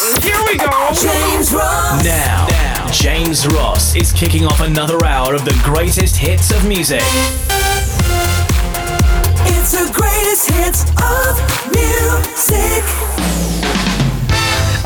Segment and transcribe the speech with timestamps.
[0.00, 0.70] Here we go.
[0.94, 2.02] James Ross.
[2.02, 7.02] Now, now, James Ross is kicking off another hour of the greatest hits of music.
[9.44, 11.36] It's the greatest hits of
[11.74, 12.82] music.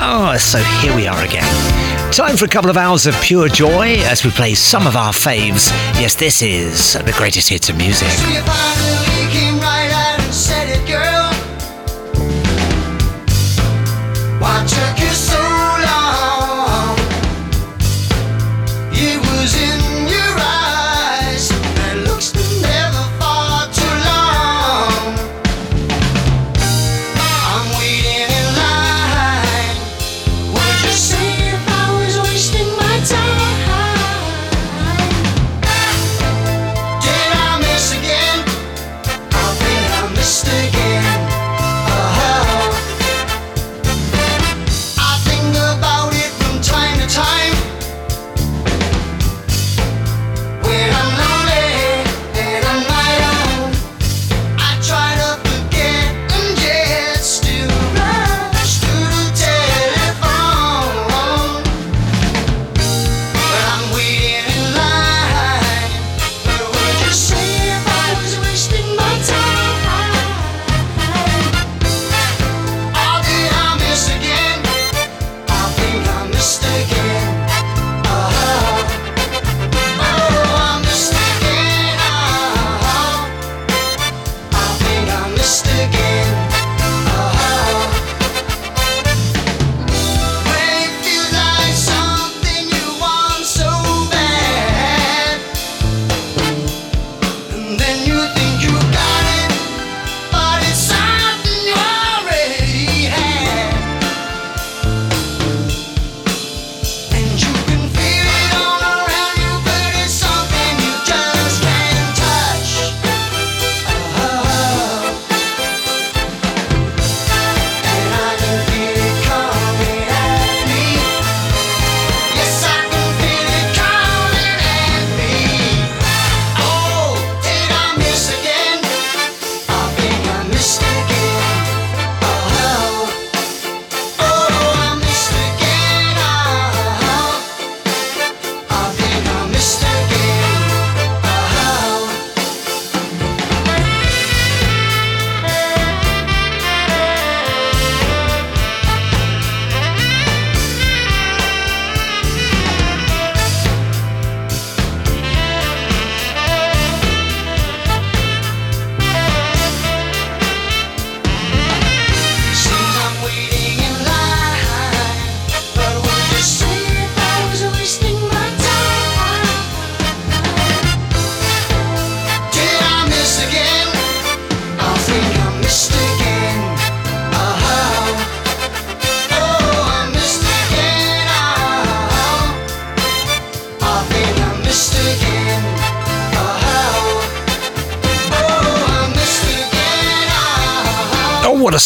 [0.01, 2.13] Oh, so here we are again.
[2.13, 5.13] Time for a couple of hours of pure joy as we play some of our
[5.13, 5.71] faves.
[6.01, 8.09] Yes, this is the greatest hits of music.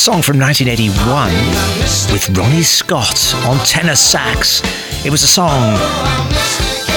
[0.09, 1.29] Song from 1981
[2.15, 4.63] with Ronnie Scott on tenor sax.
[5.05, 5.75] It was a song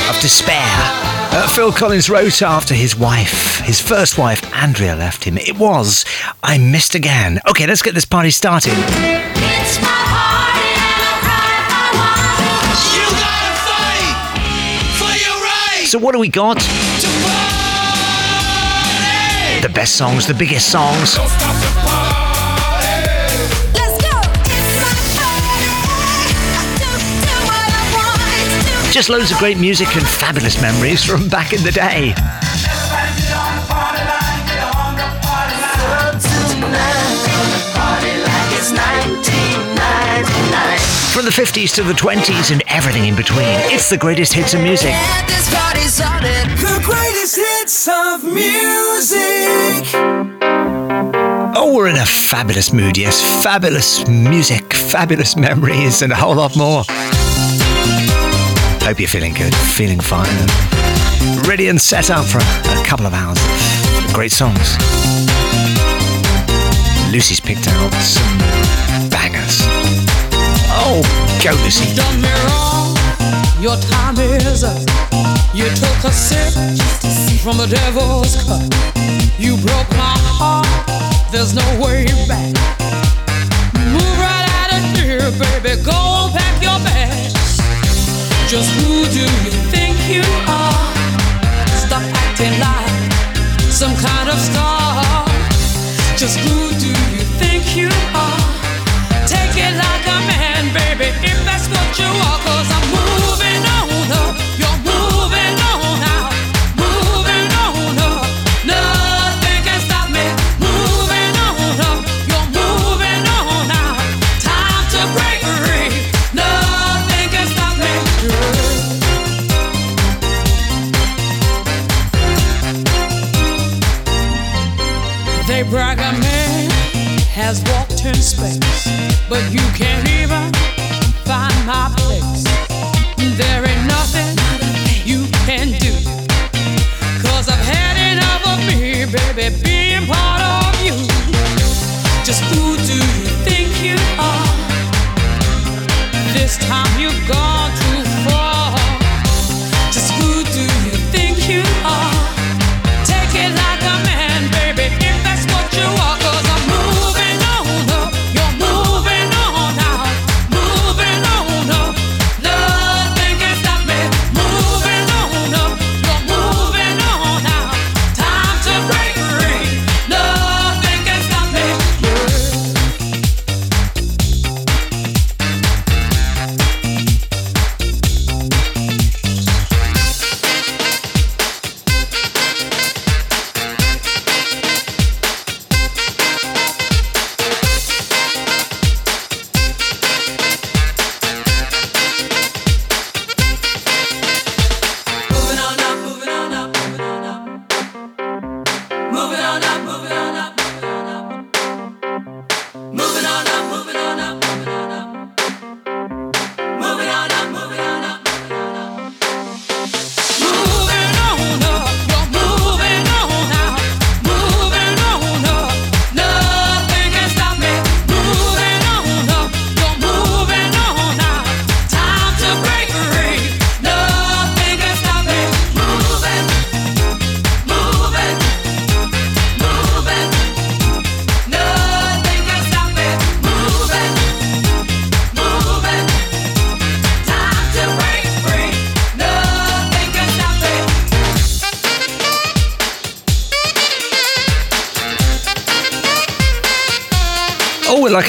[0.08, 0.64] of despair.
[1.34, 5.38] Uh, Phil Collins wrote after his wife, his first wife, Andrea, left him.
[5.38, 6.06] It was
[6.42, 7.42] I Missed Again.
[7.50, 8.72] Okay, let's get this party started.
[8.72, 12.80] It's my party and I cry if I want.
[12.96, 14.16] You gotta fight
[14.96, 16.60] for your right So, what do we got?
[19.62, 21.18] The best songs, the biggest songs.
[28.92, 32.12] Just loads of great music and fabulous memories from back in the day.
[41.14, 44.62] From the 50s to the 20s and everything in between, it's the greatest hits of
[44.62, 44.92] music.
[44.92, 49.88] The greatest hits of music.
[51.56, 53.22] Oh, we're in a fabulous mood, yes.
[53.42, 56.84] Fabulous music, fabulous memories, and a whole lot more.
[58.92, 60.28] Hope you're feeling good, feeling fine,
[61.48, 63.40] ready and set up for a couple of hours
[64.12, 64.76] great songs.
[67.10, 68.38] Lucy's picked out some
[69.10, 69.60] bangers.
[70.76, 71.00] Oh,
[71.42, 71.96] go Lucy.
[71.96, 72.92] done me wrong.
[73.64, 74.76] Your time is up.
[75.56, 76.52] You took a sip
[77.40, 78.68] from the devil's cup.
[79.40, 80.68] You broke my heart.
[81.32, 82.52] There's no way back.
[83.74, 85.82] Move right out of here, baby.
[85.82, 86.12] Go
[88.52, 90.84] Just who do you think you are?
[91.88, 95.24] Stop acting like some kind of star.
[96.18, 98.44] Just who do you think you are?
[99.26, 102.40] Take it like a man, baby, if that's what you are.
[102.44, 103.31] Cause I'm moving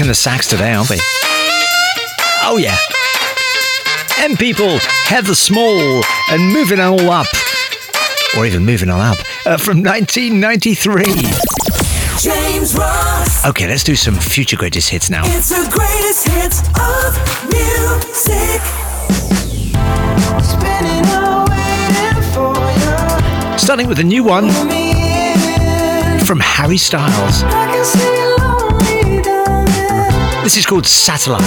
[0.02, 0.96] Oh, the sax today, aren't we?
[2.42, 2.76] Oh, yeah.
[4.18, 7.28] M people, Heather Small, and moving on all up.
[8.36, 9.18] Or even moving on up.
[9.46, 11.04] Uh, from 1993.
[12.18, 13.46] James Ross.
[13.46, 15.22] Okay, let's do some future greatest hits now.
[15.24, 17.16] It's the greatest hits of
[17.52, 18.60] music.
[20.42, 21.04] Spinning
[22.32, 22.56] for
[23.52, 23.56] you.
[23.56, 24.50] Starting with a new one
[26.26, 27.44] from Harry Styles.
[30.42, 31.42] This is called Satellite.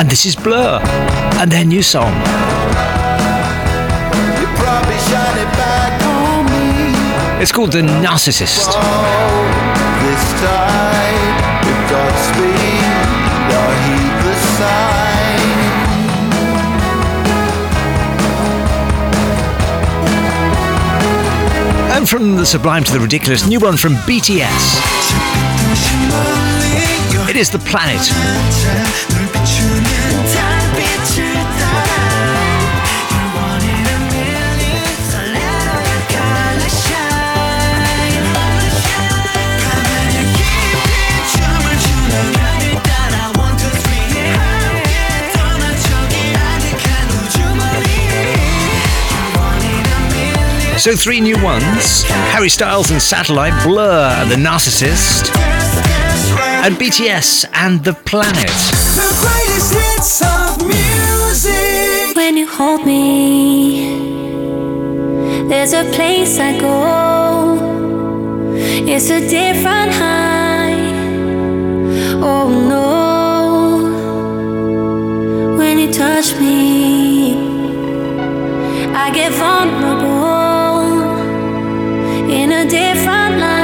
[0.00, 0.80] and this is Blur
[1.40, 2.49] and their new you.
[7.42, 8.66] It's called The Narcissist.
[8.66, 11.40] This time,
[11.88, 12.84] Godspeed,
[13.86, 15.50] heed the sign.
[21.96, 24.78] And from the sublime to the ridiculous, new one from BTS.
[27.30, 29.29] It is The Planet.
[50.80, 55.28] So three new ones: Harry Styles and Satellite, Blur, The Narcissist,
[56.64, 58.48] and BTS and The Planet.
[58.96, 62.16] The greatest hits of music.
[62.16, 63.98] When you hold me,
[65.50, 67.58] there's a place I go.
[68.56, 70.29] It's a different high.
[82.70, 83.59] Different light.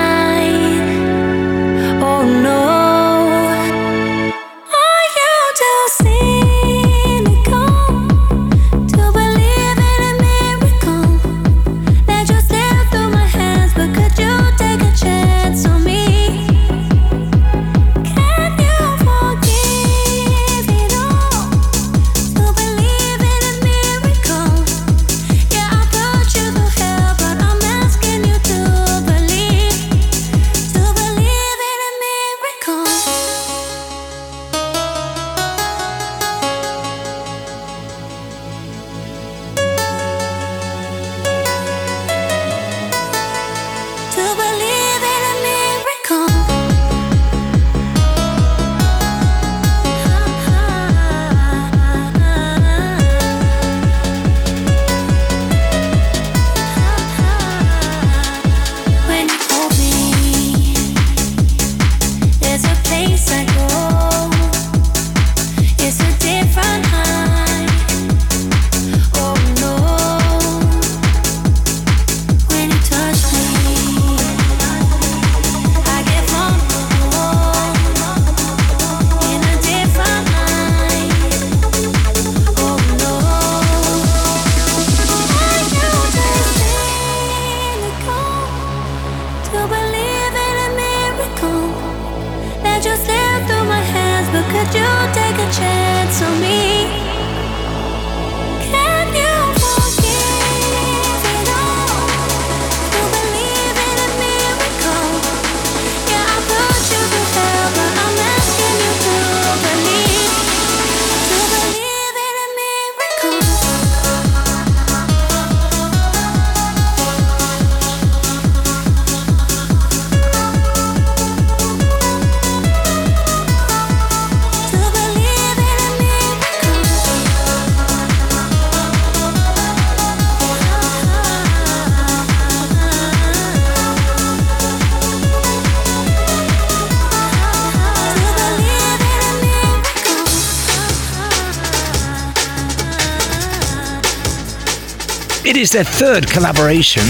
[145.67, 147.03] Is their third collaboration.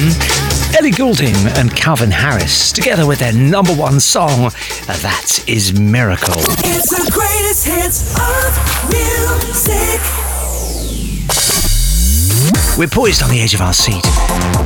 [0.79, 4.51] Ellie Goulding and Calvin Harris, together with their number one song,
[4.87, 6.41] That is Miracle.
[6.65, 8.57] It's the greatest hits of
[8.89, 10.01] music.
[12.79, 14.03] We're poised on the edge of our seat,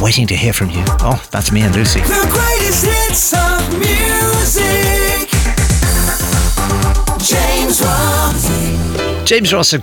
[0.01, 0.85] waiting to hear from you.
[1.01, 2.01] Oh, that's me and Lucy.
[2.01, 5.31] The greatest hits of music.
[7.27, 9.29] James Ross.
[9.29, 9.83] James Ross at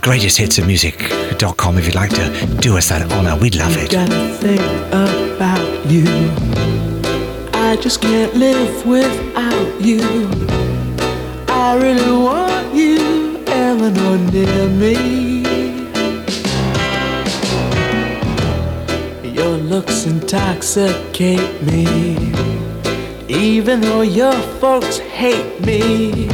[1.38, 3.36] greatesthitsofmusic.com if you'd like to do us that honour.
[3.36, 3.90] We'd love it.
[3.90, 4.60] Gotta think
[4.92, 6.04] about you.
[7.54, 10.28] I just can't live without you.
[11.48, 15.42] I really want you, Eleanor, near me.
[19.22, 22.32] Your looks intoxicate me.
[23.28, 26.28] Even though your folks hate me,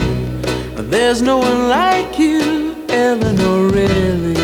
[0.77, 4.44] there's no one like you, Eleanor, really.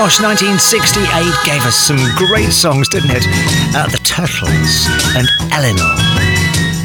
[0.00, 1.04] Gosh, 1968
[1.44, 3.20] gave us some great songs, didn't it?
[3.76, 5.92] Uh, the Turtles and Eleanor.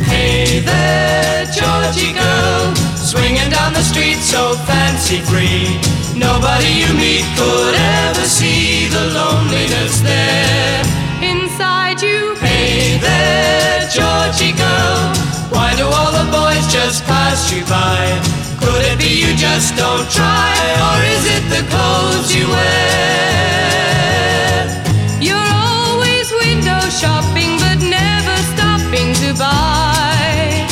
[0.03, 5.79] Hey there, Georgy girl, swinging down the street so fancy free.
[6.11, 10.83] Nobody you meet could ever see the loneliness there.
[11.23, 15.15] Inside you, Hey there, Georgy girl,
[15.51, 18.01] why do all the boys just pass you by?
[18.59, 20.53] Could it be you just don't try,
[20.87, 23.65] or is it the clothes you wear?
[25.19, 30.65] you're always window shopping, but never stopping to buy.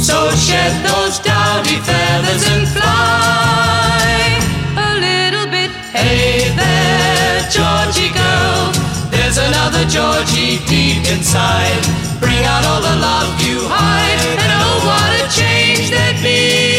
[0.00, 4.38] So shed those dowdy feathers and fly.
[4.76, 8.72] A little bit, Hey there, Georgy girl.
[9.10, 12.05] There's another Georgy deep inside.
[12.44, 16.75] Out all the love you hide, and oh, what a change there'd be.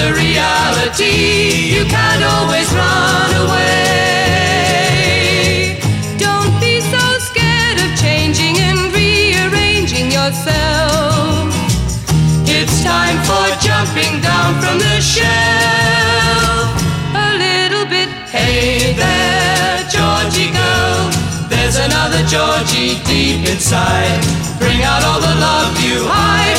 [0.00, 4.70] A reality, you can't always run away.
[6.16, 11.52] don't be so scared of changing and rearranging yourself.
[12.48, 16.72] It's time for jumping down from the shelf.
[17.12, 21.10] A little bit, Hey there, Georgy girl.
[21.52, 24.20] There's another Georgy deep inside.
[24.58, 26.49] Bring out all the love you hide,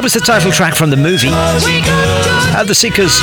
[0.00, 1.28] It was the title track from the movie.
[1.30, 3.20] Uh, the Seekers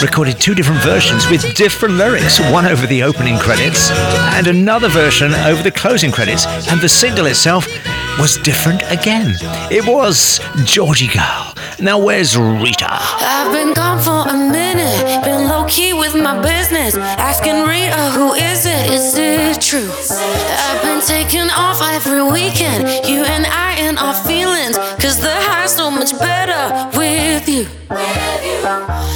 [0.00, 5.34] recorded two different versions with different lyrics, one over the opening credits and another version
[5.34, 7.66] over the closing credits, and the single itself
[8.20, 9.34] was different again.
[9.68, 11.52] It was Georgy Girl.
[11.80, 12.86] Now, where's Rita?
[12.88, 16.94] I've been gone for a minute, been low key with my business.
[16.94, 18.90] Asking Rita, who is it?
[18.90, 19.90] Is it true?
[20.10, 24.78] I've been taking off every weekend, you and I in our feelings.
[25.02, 25.45] Cause the
[26.12, 27.66] much better with you.
[27.90, 29.15] Oh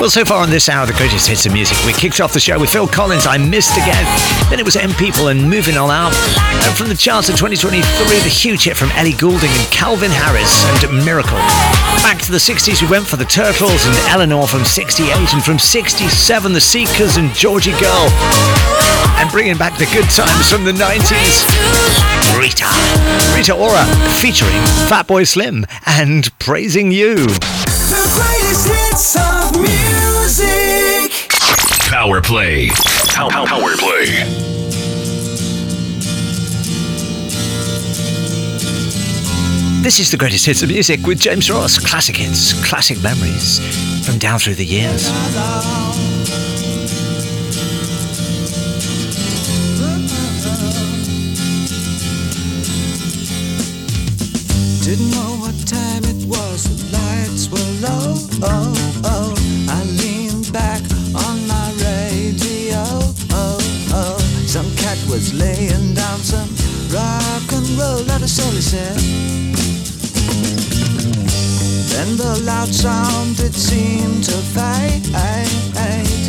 [0.00, 2.38] Well, so far on this hour, the greatest hits of music, we kicked off the
[2.38, 4.06] show with Phil Collins, I Missed Again.
[4.48, 6.14] Then it was M People and Moving On Out.
[6.62, 7.82] And from the charts in 2023,
[8.22, 11.36] the huge hit from Ellie Goulding and Calvin Harris and Miracle.
[12.06, 15.58] Back to the 60s, we went for the Turtles and Eleanor from 68, and from
[15.58, 16.06] 67,
[16.52, 18.06] the Seekers and Georgy Girl.
[19.18, 21.42] And bringing back the good times from the 90s,
[22.38, 22.70] Rita.
[23.34, 23.82] Rita Ora
[24.22, 27.16] featuring Fatboy Slim and Praising You.
[27.26, 29.27] The greatest hits of
[29.60, 31.28] music.
[31.90, 32.68] Power play.
[33.08, 34.24] Pow- pow- Power play.
[39.82, 41.78] This is the greatest hits of music with James Ross.
[41.78, 43.58] Classic hits, classic memories
[44.04, 45.08] from down through the years.
[65.08, 66.48] Was laying down some
[66.92, 68.96] rock and roll, let us all said.
[71.90, 75.04] Then the loud sound it seemed to fade.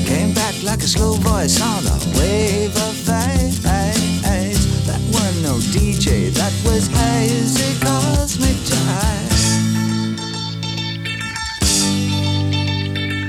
[0.08, 3.54] Came back like a slow voice on a wave of fade.
[4.88, 9.38] That weren't no DJ, that was hazy cosmic jive.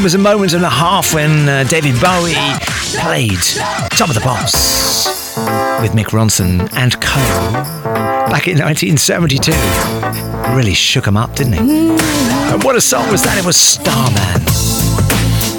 [0.09, 2.33] was a moment and a half when uh, David Bowie
[2.97, 3.43] played
[3.91, 5.37] Top of the Pops
[5.83, 7.21] with Mick Ronson and co.
[8.31, 9.53] back in 1972.
[10.57, 11.61] Really shook him up, didn't it?
[11.61, 12.55] Mm-hmm.
[12.55, 13.37] And what a song was that?
[13.37, 14.41] It was Starman.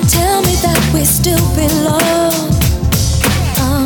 [0.09, 2.49] Tell me that we still belong.
[3.61, 3.85] Uh,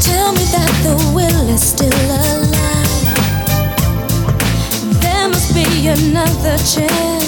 [0.00, 2.62] tell me that the will is still alive.
[5.02, 7.23] There must be another chance.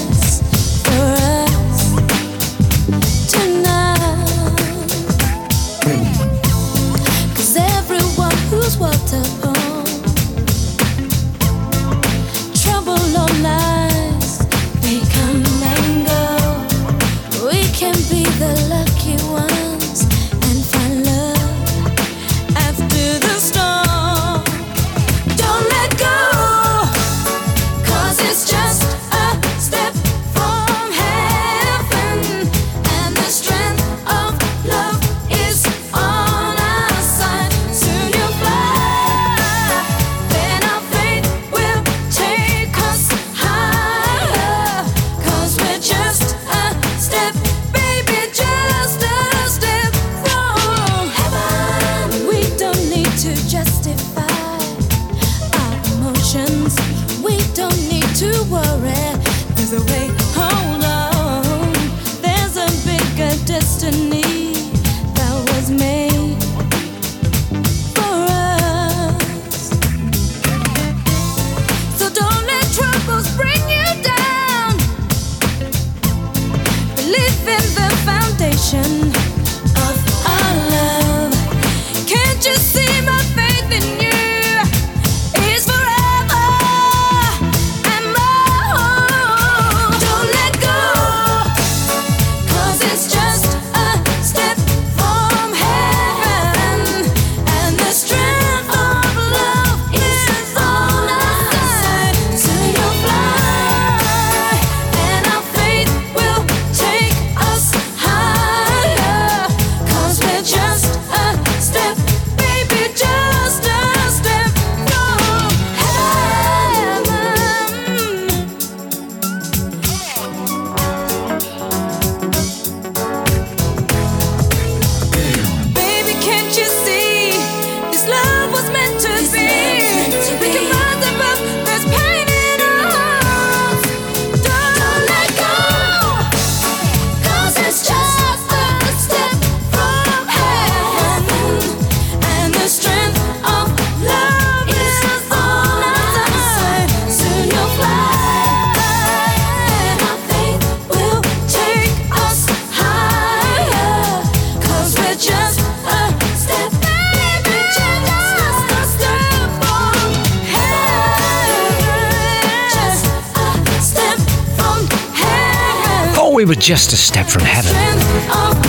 [166.47, 167.73] We were just a step from heaven.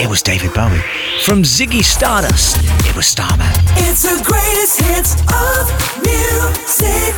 [0.01, 0.81] It was David Bowie.
[1.23, 2.57] From Ziggy Stardust,
[2.89, 3.53] it was Starman.
[3.85, 5.69] It's the greatest hits of
[6.01, 7.13] music.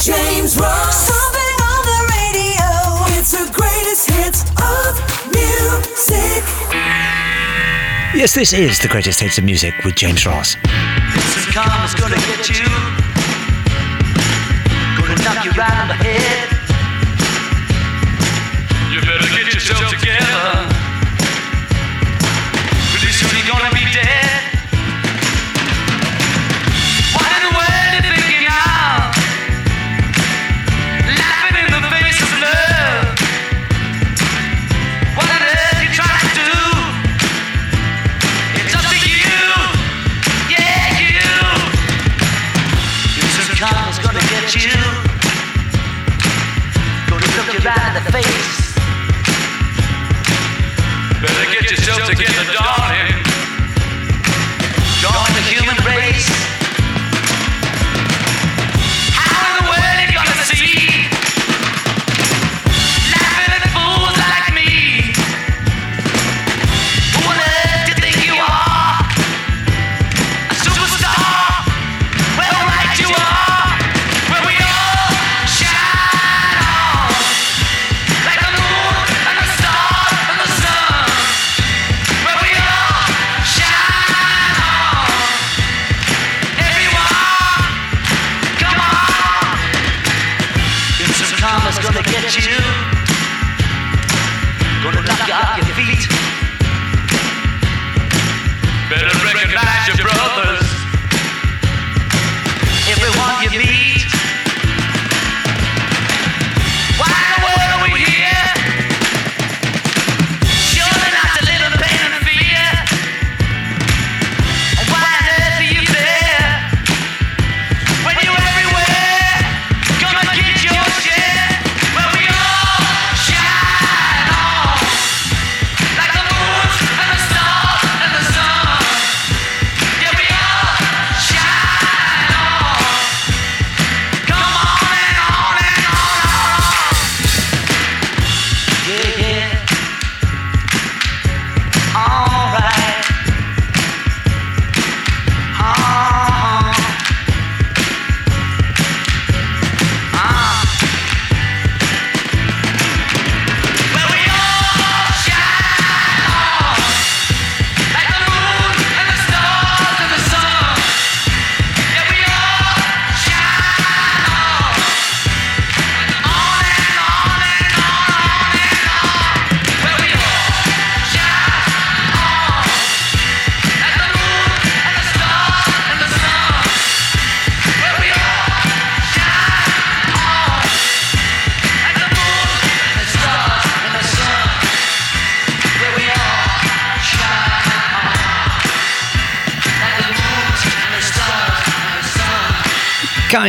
[0.00, 0.96] James Ross.
[1.04, 3.20] Something on the radio.
[3.20, 4.96] It's the greatest hits of
[5.36, 6.42] music.
[8.16, 10.56] Yes, this is the greatest hits of music with James Ross.
[10.64, 12.99] This karma's gonna get you.
[15.24, 16.49] Knock you right on the head.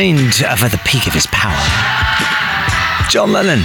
[0.02, 1.54] Kind of at the peak of his power.
[3.08, 3.62] John Lennon,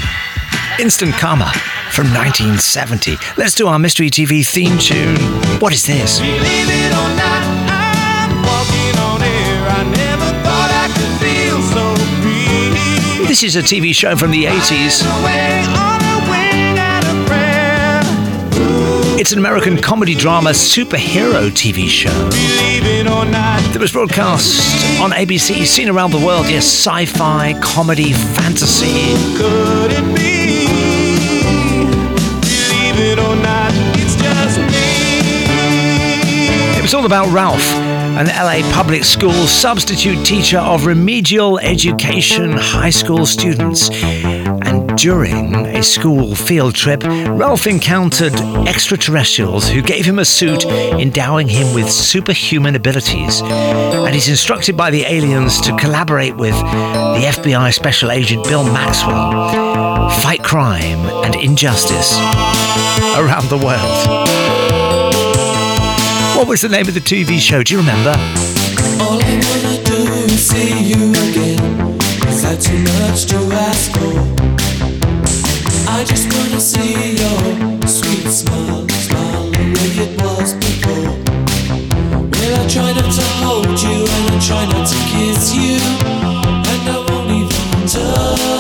[0.80, 1.52] Instant Karma
[1.90, 3.18] from 1970.
[3.38, 5.18] Let's do our Mystery TV theme tune.
[5.60, 6.20] What is this?
[6.20, 7.42] Believe it or not,
[7.74, 9.68] I'm walking on air.
[9.68, 13.26] I never thought I could feel so free.
[13.26, 15.87] This is a TV show from the 80s.
[19.20, 26.12] It's an American comedy drama superhero TV show that was broadcast on ABC, seen around
[26.12, 26.48] the world.
[26.48, 29.16] Yes, sci fi, comedy, fantasy.
[29.36, 30.68] could it be?
[32.42, 34.68] Believe it or not, it's just me.
[36.78, 42.92] It was all about Ralph, an LA public school substitute teacher of remedial education high
[42.92, 43.90] school students.
[44.98, 48.34] During a school field trip, Ralph encountered
[48.68, 53.42] extraterrestrials who gave him a suit endowing him with superhuman abilities.
[53.42, 60.10] And he's instructed by the aliens to collaborate with the FBI Special Agent Bill Maxwell,
[60.22, 62.18] fight crime and injustice
[63.18, 64.28] around the world.
[66.38, 67.62] What was the name of the TV show?
[67.62, 68.16] Do you remember?
[72.60, 74.37] Too much to ask for?
[76.08, 81.14] Just wanna see your sweet smile, smile the way it was before.
[82.32, 85.78] Well, I try not to hold you and I try not to kiss you,
[86.72, 88.57] and I won't even touch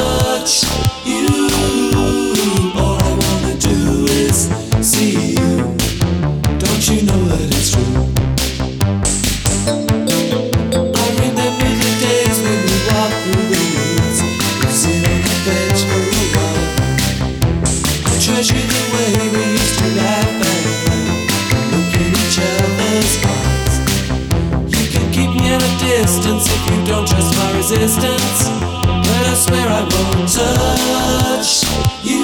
[27.69, 28.47] resistance.
[28.47, 31.65] But I swear I won't touch
[32.01, 32.23] you.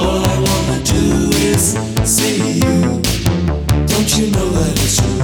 [0.00, 3.02] All I wanna do is see you.
[3.86, 5.18] Don't you know that it's true?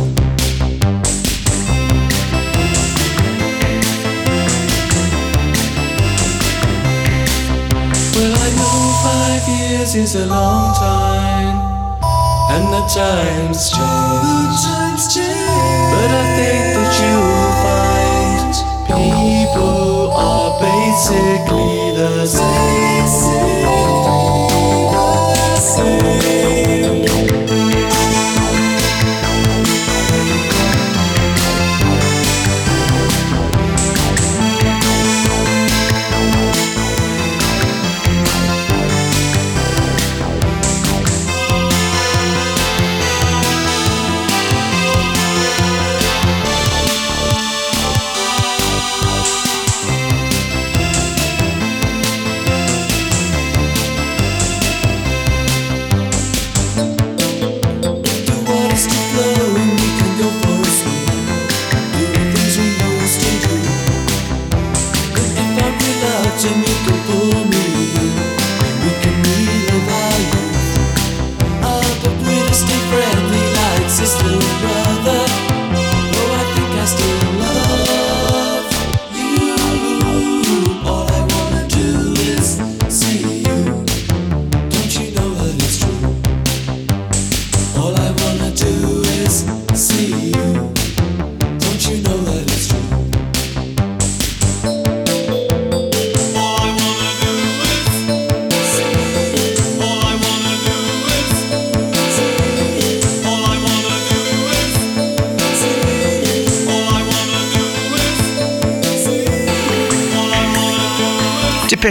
[8.15, 11.57] Well, I know five years is a long time,
[12.53, 14.88] and the times change.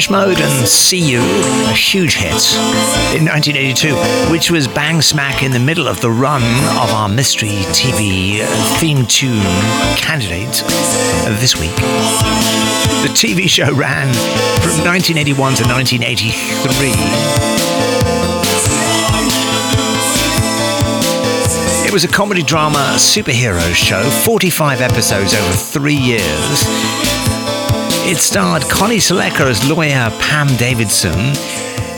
[0.08, 2.55] Depeche Mode and See You, a huge hit
[3.16, 3.95] in 1982,
[4.32, 6.41] which was bang smack in the middle of the run
[6.78, 8.45] of our mystery TV
[8.80, 9.41] theme tune
[9.97, 10.64] candidate
[11.39, 11.76] this week.
[11.76, 14.14] The TV show ran
[14.62, 16.91] from 1981 to 1983.
[21.86, 27.36] It was a comedy drama superhero show, 45 episodes over three years.
[28.10, 31.12] It starred Connie Sellecca as lawyer Pam Davidson,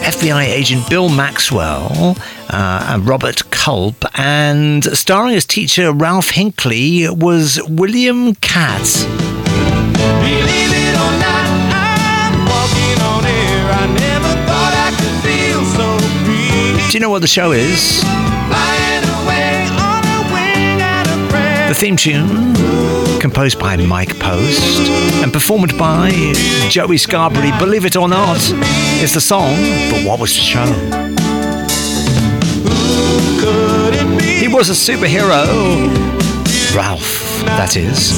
[0.02, 2.16] FBI agent Bill Maxwell,
[2.50, 9.04] uh, Robert Culp, and starring as teacher Ralph Hinckley was William Katz.
[9.04, 11.48] Believe it or not,
[11.78, 13.70] I'm walking on air.
[13.72, 16.90] I never thought I could feel so free.
[16.90, 18.04] Do you know what the show is?
[21.70, 22.56] The theme tune,
[23.20, 24.90] composed by Mike Post
[25.22, 26.10] and performed by
[26.68, 28.40] Joey Scarbury, believe it or not,
[29.04, 29.54] is the song,
[29.92, 30.66] but what was the show?
[34.20, 35.46] He was a superhero.
[36.76, 38.18] Ralph, that is.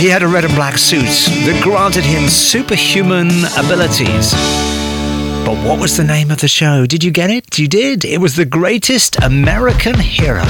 [0.00, 4.32] He had a red and black suit that granted him superhuman abilities.
[5.44, 6.86] But what was the name of the show?
[6.86, 7.58] Did you get it?
[7.58, 8.04] You did.
[8.04, 10.44] It was The Greatest American Hero.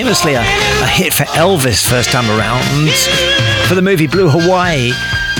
[0.00, 2.64] famously a, a hit for Elvis first time around
[3.68, 4.92] for the movie Blue Hawaii.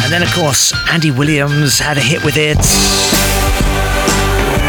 [0.03, 2.59] And then, of course, Andy Williams had a hit with it.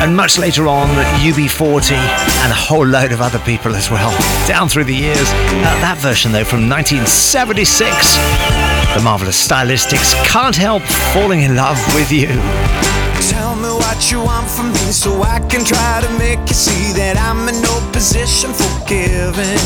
[0.02, 0.88] And much later on,
[1.20, 4.12] UB40 and a whole load of other people as well,
[4.48, 5.28] down through the years.
[5.28, 8.16] Uh, that version, though, from 1976,
[8.96, 10.84] the marvelous stylistics can't help
[11.14, 12.30] falling in love with you
[14.02, 17.46] what you want from me so I can try to make you see that I'm
[17.46, 19.62] in no position for giving.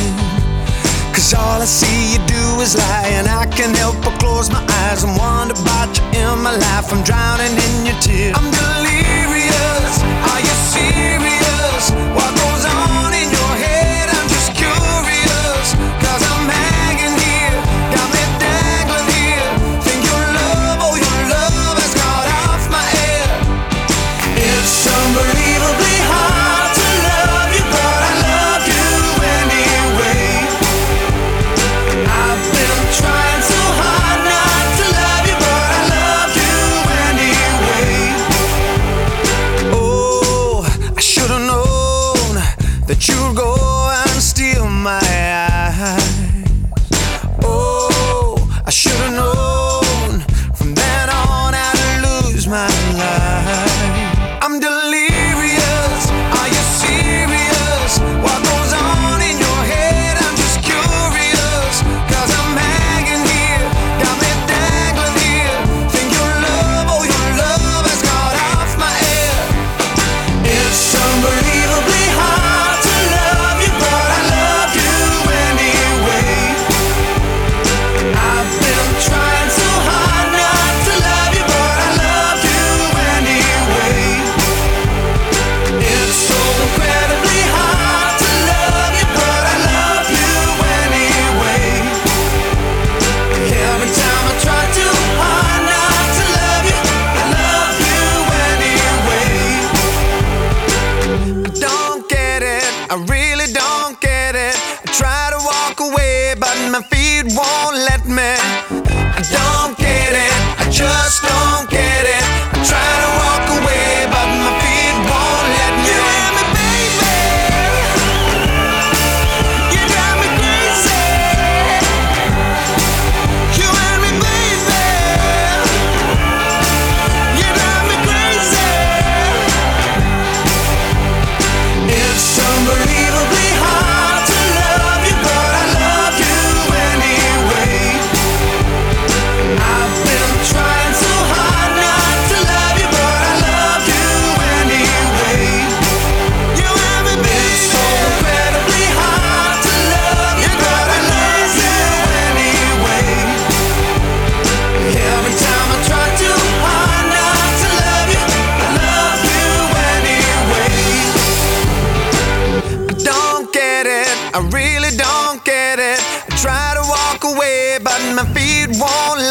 [1.16, 4.60] Cause all I see you do is lie, and I can't help but close my
[4.84, 6.92] eyes and wonder about you in my life.
[6.92, 8.36] I'm drowning in your tears.
[8.36, 10.04] I'm delirious.
[10.04, 11.96] Are you serious?
[12.12, 12.35] What
[42.96, 43.65] that you'll go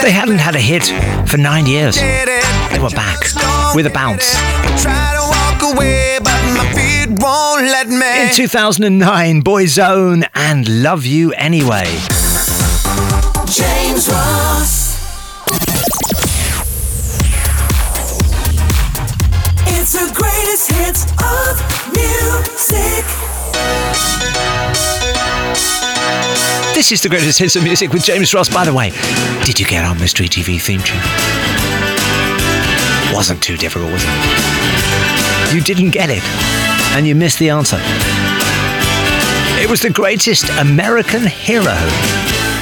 [0.04, 0.84] They hadn't had a hit
[1.26, 1.96] for nine years.
[1.96, 3.20] They were back
[3.74, 4.34] with a bounce.
[8.20, 11.86] In 2009, Boyzone and Love You Anyway.
[13.46, 14.10] James
[26.74, 28.48] This is the greatest hits of music with James Ross.
[28.48, 28.90] By the way,
[29.44, 30.98] did you get our Mystery TV theme tune?
[33.14, 35.54] Wasn't too difficult, was it?
[35.54, 36.22] You didn't get it,
[36.96, 37.78] and you missed the answer.
[39.62, 41.78] It was the greatest American hero.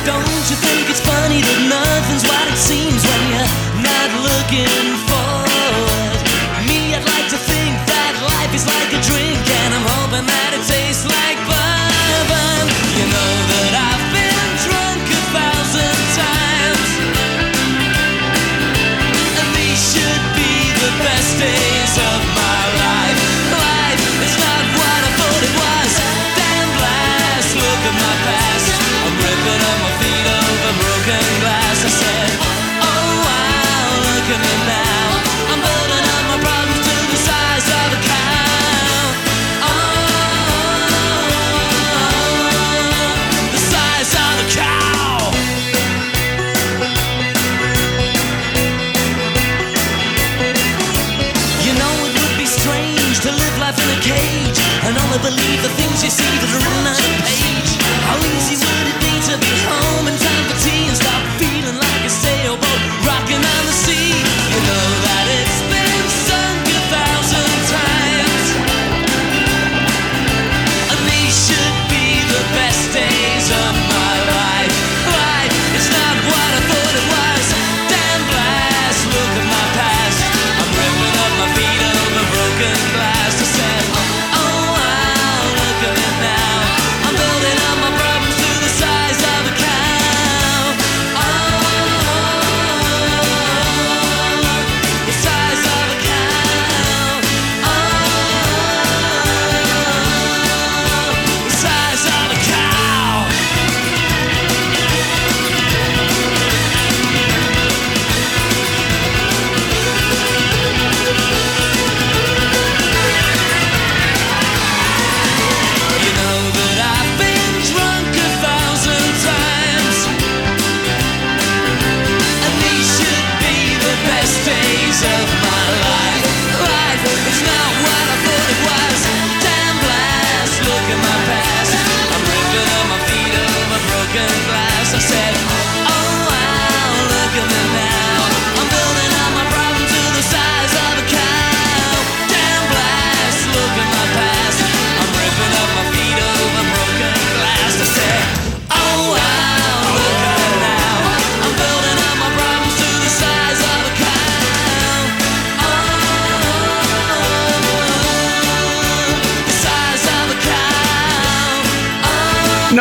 [0.04, 3.48] Don't you think it's funny that nothing's what it seems when you're
[3.80, 4.91] not looking?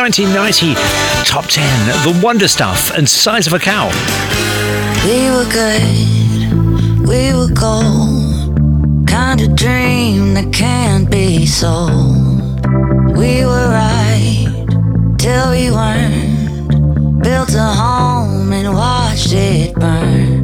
[0.02, 0.74] 1990
[1.24, 1.62] top 10
[2.02, 3.86] The Wonder Stuff and Size of a Cow.
[5.06, 9.06] We were good, we were gold.
[9.06, 12.66] Kind of dream that can't be sold.
[13.16, 14.66] We were right
[15.18, 17.22] till we weren't.
[17.22, 20.41] Built a home and watched it burn.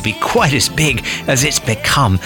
[0.00, 2.18] to be quite as big as it's become.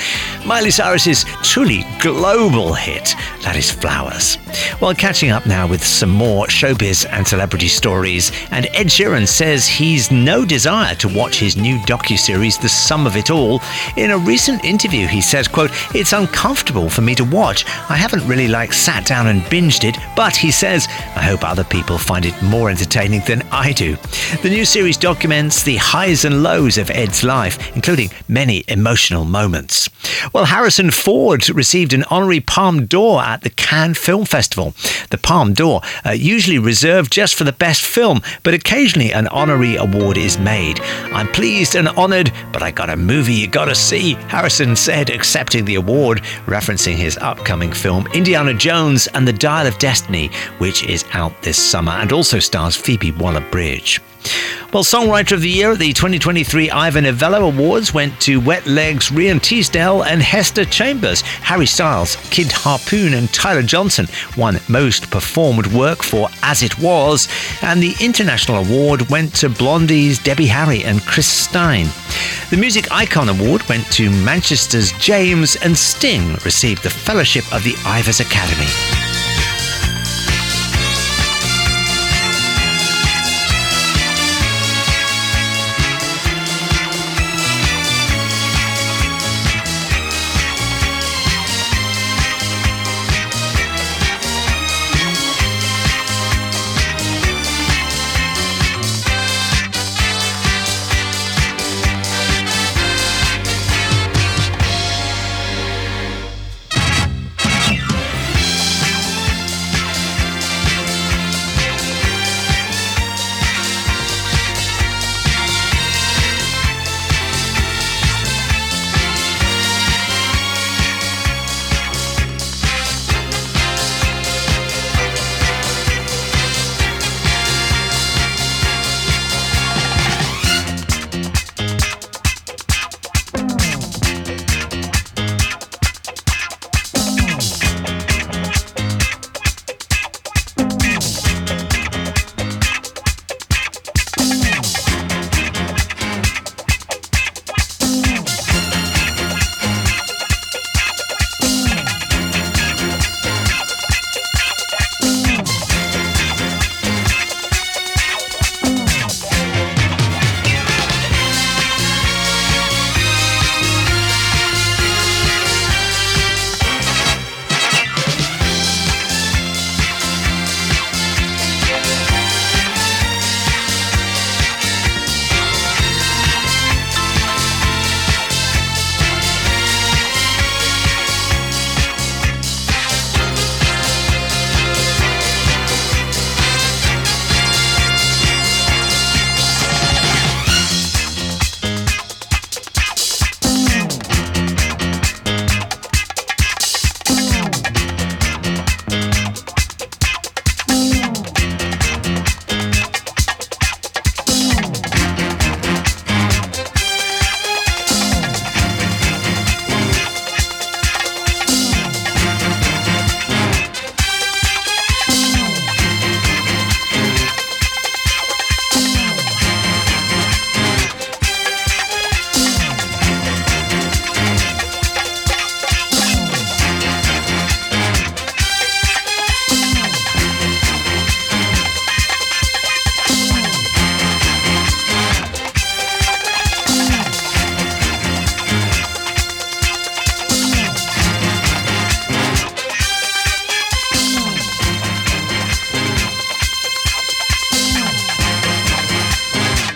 [0.47, 4.39] Miley Cyrus's truly global hit, that is Flowers.
[4.85, 8.31] Well, catching up now with some more showbiz and celebrity stories.
[8.51, 13.17] And Ed Sheeran says he's no desire to watch his new docu-series, The Sum of
[13.17, 13.63] It All.
[13.97, 17.65] In a recent interview, he says, quote, It's uncomfortable for me to watch.
[17.89, 21.65] I haven't really like sat down and binged it, but he says, I hope other
[21.65, 23.97] people find it more entertaining than I do.
[24.43, 29.89] The new series documents the highs and lows of Ed's life, including many emotional moments.
[30.35, 34.74] Well, Harrison Ford received an honorary Palme d'Or at the Cannes Film Festival.
[35.11, 39.77] The Palme d'Or, uh, usually reserved just for the best film, but occasionally an honorary
[39.77, 40.81] award is made.
[41.13, 45.65] I'm pleased and honoured, but I got a movie you gotta see, Harrison said, accepting
[45.65, 51.05] the award, referencing his upcoming film Indiana Jones and the Dial of Destiny, which is
[51.13, 54.01] out this summer and also stars Phoebe Waller Bridge.
[54.75, 59.11] Well, Songwriter of the Year at the 2023 Ivor Novello Awards went to Wet Leg's,
[59.11, 61.21] Rhian Teasdale, and Hester Chambers.
[61.21, 67.29] Harry Styles, Kid Harpoon, and Tyler Johnson won Most Performed Work for As It Was,
[67.63, 71.87] and the International Award went to Blondie's Debbie Harry and Chris Stein.
[72.51, 77.77] The Music Icon Award went to Manchester's James, and Sting received the Fellowship of the
[77.87, 79.04] Ivors Academy.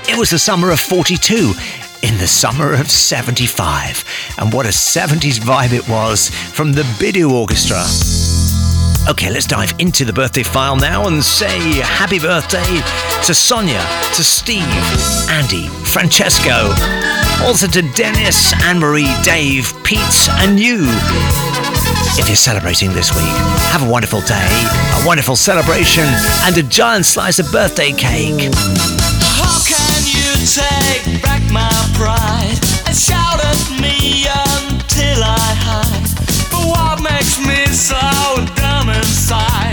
[0.09, 1.53] It was the summer of 42
[2.03, 4.05] in the summer of 75.
[4.39, 7.85] And what a 70s vibe it was from the Biddu Orchestra.
[9.11, 12.81] Okay, let's dive into the birthday file now and say happy birthday
[13.27, 13.85] to Sonia,
[14.15, 14.65] to Steve,
[15.29, 16.73] Andy, Francesco,
[17.47, 20.87] also to Dennis, Anne Marie, Dave, Pete, and you.
[22.19, 23.37] If you're celebrating this week,
[23.73, 24.49] have a wonderful day,
[25.03, 26.05] a wonderful celebration,
[26.45, 28.51] and a giant slice of birthday cake.
[30.49, 36.09] Take back my pride and shout at me until I hide?
[36.51, 38.01] But what makes me so
[38.57, 39.68] dumb inside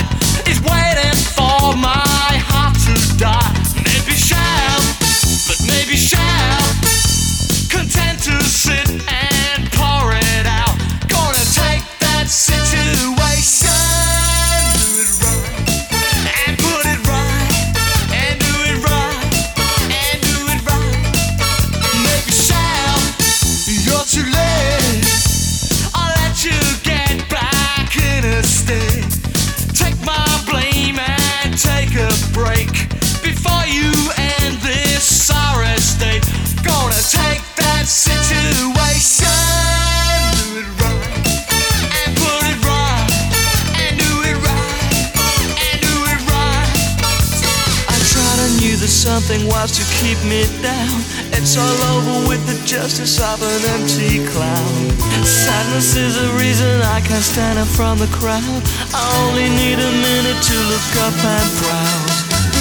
[49.26, 51.02] something wise to keep me down.
[51.34, 54.90] It's all over with the justice of an empty clown.
[55.26, 58.62] Sadness is a reason I can't stand up from the crowd.
[58.94, 62.10] I only need a minute to look up and proud.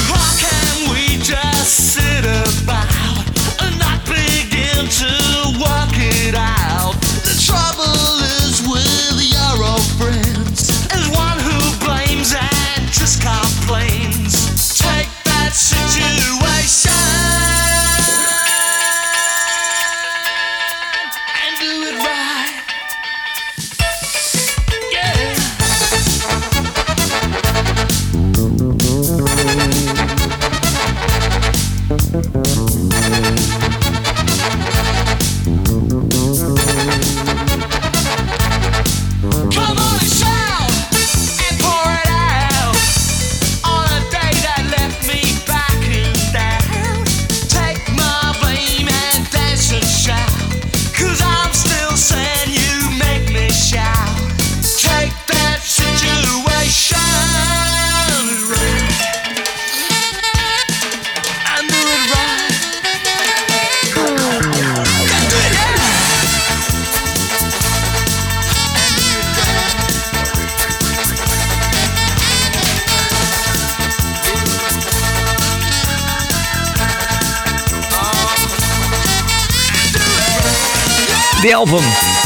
[0.08, 2.93] How can we just sit about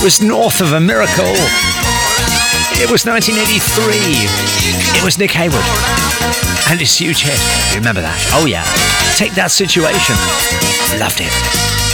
[0.03, 1.34] was North of a Miracle.
[2.78, 3.96] It was 1983.
[4.96, 5.64] It was Nick Heyward
[6.70, 7.38] and his huge hit.
[7.76, 8.18] Remember that?
[8.34, 8.62] Oh, yeah.
[9.16, 10.14] Take that situation.
[11.01, 11.88] Loved it.